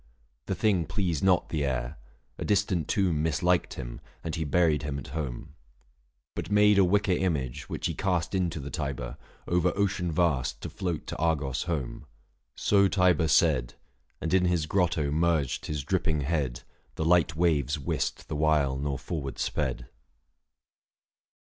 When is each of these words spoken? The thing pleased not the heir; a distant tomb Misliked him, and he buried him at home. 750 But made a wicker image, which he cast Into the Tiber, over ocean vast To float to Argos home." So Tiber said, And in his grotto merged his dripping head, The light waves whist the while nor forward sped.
The 0.47 0.55
thing 0.55 0.87
pleased 0.87 1.23
not 1.23 1.49
the 1.49 1.63
heir; 1.63 1.97
a 2.39 2.43
distant 2.43 2.87
tomb 2.87 3.21
Misliked 3.21 3.75
him, 3.75 4.01
and 4.23 4.33
he 4.33 4.43
buried 4.43 4.81
him 4.81 4.97
at 4.97 5.09
home. 5.09 5.53
750 6.33 6.33
But 6.33 6.51
made 6.51 6.79
a 6.79 6.83
wicker 6.83 7.11
image, 7.11 7.69
which 7.69 7.85
he 7.85 7.93
cast 7.93 8.33
Into 8.33 8.59
the 8.59 8.71
Tiber, 8.71 9.15
over 9.47 9.71
ocean 9.75 10.11
vast 10.11 10.59
To 10.61 10.71
float 10.71 11.05
to 11.05 11.17
Argos 11.17 11.61
home." 11.67 12.07
So 12.55 12.87
Tiber 12.87 13.27
said, 13.27 13.75
And 14.19 14.33
in 14.33 14.45
his 14.45 14.65
grotto 14.65 15.11
merged 15.11 15.67
his 15.67 15.83
dripping 15.83 16.21
head, 16.21 16.63
The 16.95 17.05
light 17.05 17.35
waves 17.35 17.77
whist 17.77 18.27
the 18.27 18.35
while 18.35 18.77
nor 18.77 18.97
forward 18.97 19.37
sped. 19.37 19.87